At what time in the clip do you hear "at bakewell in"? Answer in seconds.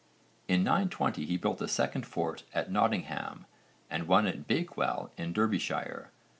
4.25-5.31